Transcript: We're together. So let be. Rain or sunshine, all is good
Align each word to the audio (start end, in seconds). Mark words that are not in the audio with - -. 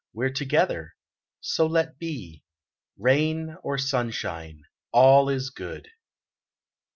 We're 0.13 0.31
together. 0.31 0.95
So 1.41 1.67
let 1.67 1.99
be. 1.99 2.43
Rain 2.97 3.57
or 3.61 3.77
sunshine, 3.77 4.63
all 4.91 5.29
is 5.29 5.51
good 5.51 5.89